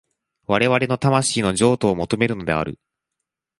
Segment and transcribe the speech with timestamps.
[0.47, 2.79] 我々の魂の譲渡を求めるのである。